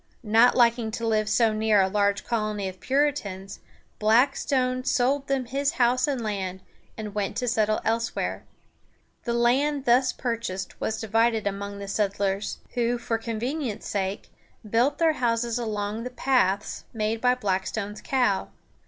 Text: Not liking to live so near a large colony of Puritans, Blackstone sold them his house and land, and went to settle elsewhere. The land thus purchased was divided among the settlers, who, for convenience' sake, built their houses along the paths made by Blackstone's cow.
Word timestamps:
Not 0.23 0.55
liking 0.57 0.89
to 0.93 1.05
live 1.05 1.29
so 1.29 1.53
near 1.53 1.79
a 1.79 1.87
large 1.87 2.25
colony 2.25 2.67
of 2.67 2.79
Puritans, 2.79 3.59
Blackstone 3.99 4.83
sold 4.83 5.27
them 5.27 5.45
his 5.45 5.73
house 5.73 6.07
and 6.07 6.19
land, 6.21 6.61
and 6.97 7.13
went 7.13 7.37
to 7.37 7.47
settle 7.47 7.79
elsewhere. 7.85 8.43
The 9.25 9.33
land 9.35 9.85
thus 9.85 10.11
purchased 10.11 10.81
was 10.81 10.99
divided 10.99 11.45
among 11.45 11.77
the 11.77 11.87
settlers, 11.87 12.57
who, 12.73 12.97
for 12.97 13.19
convenience' 13.19 13.85
sake, 13.87 14.31
built 14.67 14.97
their 14.97 15.13
houses 15.13 15.59
along 15.59 16.01
the 16.01 16.09
paths 16.09 16.83
made 16.93 17.21
by 17.21 17.35
Blackstone's 17.35 18.01
cow. 18.01 18.49